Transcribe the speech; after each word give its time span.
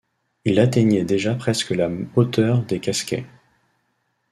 Il 0.45 0.59
atteignait 0.59 1.03
déjà 1.05 1.35
presque 1.35 1.69
la 1.69 1.87
hauteur 2.15 2.63
des 2.63 2.79
Casquets. 2.79 3.27